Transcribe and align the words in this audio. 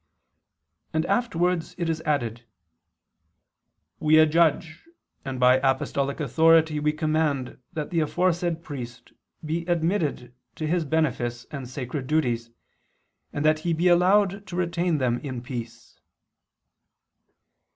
And 0.93 1.05
afterwards 1.05 1.75
it 1.77 1.87
is 1.87 2.01
added: 2.07 2.43
"We 3.99 4.17
adjudge 4.17 4.87
and 5.23 5.39
by 5.39 5.57
apostolic 5.57 6.19
authority 6.19 6.79
we 6.79 6.91
command 6.91 7.59
that 7.73 7.91
the 7.91 7.99
aforesaid 7.99 8.63
priest 8.63 9.13
be 9.45 9.63
admitted 9.67 10.33
to 10.55 10.65
his 10.65 10.85
benefice 10.85 11.45
and 11.51 11.69
sacred 11.69 12.07
duties, 12.07 12.49
and 13.31 13.45
that 13.45 13.59
he 13.59 13.73
be 13.73 13.89
allowed 13.89 14.47
to 14.47 14.55
retain 14.55 14.97
them 14.97 15.19
in 15.19 15.39
peace." 15.43 15.99